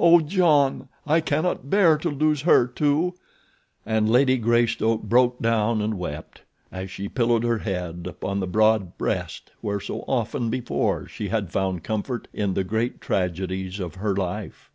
Oh, 0.00 0.20
John, 0.22 0.88
I 1.06 1.20
cannot 1.20 1.68
bear 1.68 1.98
to 1.98 2.08
lose 2.08 2.40
her, 2.40 2.66
too!" 2.66 3.12
And 3.84 4.08
Lady 4.08 4.38
Greystoke 4.38 5.02
broke 5.02 5.40
down 5.40 5.82
and 5.82 5.98
wept, 5.98 6.40
as 6.72 6.90
she 6.90 7.06
pillowed 7.06 7.44
her 7.44 7.58
head 7.58 8.06
upon 8.08 8.40
the 8.40 8.46
broad 8.46 8.96
breast 8.96 9.50
where 9.60 9.80
so 9.80 10.00
often 10.08 10.48
before 10.48 11.06
she 11.06 11.28
had 11.28 11.52
found 11.52 11.84
comfort 11.84 12.28
in 12.32 12.54
the 12.54 12.64
great 12.64 13.02
tragedies 13.02 13.78
of 13.78 13.96
her 13.96 14.16
life. 14.16 14.70